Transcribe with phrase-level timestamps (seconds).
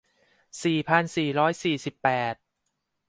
[0.63, 2.35] สี่พันสี่ร้อยสี่สิบแปด